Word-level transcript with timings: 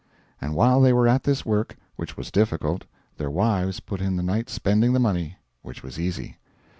And 0.41 0.55
while 0.55 0.81
they 0.81 0.91
were 0.93 1.07
at 1.07 1.25
this 1.25 1.45
work, 1.45 1.77
which 1.95 2.17
was 2.17 2.31
difficult, 2.31 2.85
their 3.19 3.29
wives 3.29 3.79
put 3.81 4.01
in 4.01 4.15
the 4.15 4.23
night 4.23 4.49
spending 4.49 4.93
the 4.93 4.99
money, 4.99 5.37
which 5.61 5.83
was 5.83 5.99
easy. 5.99 6.39